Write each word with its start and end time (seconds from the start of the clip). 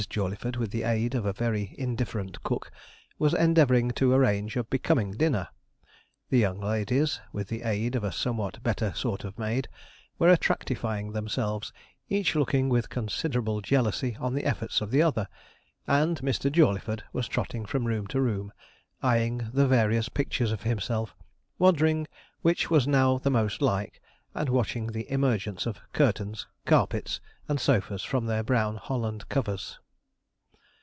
Jawleyford, 0.09 0.55
with 0.55 0.71
the 0.71 0.81
aid 0.81 1.13
of 1.13 1.27
a 1.27 1.31
very 1.31 1.75
indifferent 1.77 2.41
cook, 2.41 2.71
was 3.19 3.35
endeavouring 3.35 3.91
to 3.91 4.11
arrange 4.15 4.57
a 4.57 4.63
becoming 4.63 5.11
dinner; 5.11 5.49
the 6.31 6.39
young 6.39 6.59
ladies, 6.59 7.19
with 7.31 7.49
the 7.49 7.61
aid 7.61 7.93
of 7.93 8.03
a 8.03 8.11
somewhat 8.11 8.63
better 8.63 8.93
sort 8.95 9.23
of 9.23 9.37
maid, 9.37 9.67
were 10.17 10.35
attractifying 10.35 11.13
themselves, 11.13 11.71
each 12.09 12.33
looking 12.33 12.67
with 12.67 12.89
considerable 12.89 13.61
jealousy 13.61 14.17
on 14.19 14.33
the 14.33 14.43
efforts 14.43 14.81
of 14.81 14.89
the 14.89 15.03
other; 15.03 15.27
and 15.85 16.19
Mr. 16.21 16.51
Jawleyford 16.51 17.03
was 17.13 17.27
trotting 17.27 17.63
from 17.67 17.85
room 17.85 18.07
to 18.07 18.19
room, 18.19 18.51
eyeing 19.03 19.51
the 19.53 19.67
various 19.67 20.09
pictures 20.09 20.51
of 20.51 20.63
himself, 20.63 21.13
wondering 21.59 22.07
which 22.41 22.71
was 22.71 22.87
now 22.87 23.19
the 23.19 23.29
most 23.29 23.61
like, 23.61 24.01
and 24.33 24.49
watching 24.49 24.87
the 24.87 25.11
emergence 25.11 25.67
of 25.67 25.79
curtains, 25.93 26.47
carpets, 26.65 27.21
and 27.47 27.59
sofas 27.61 28.01
from 28.01 28.25
their 28.25 28.41
brown 28.41 28.77
holland 28.77 29.29
covers. 29.29 29.77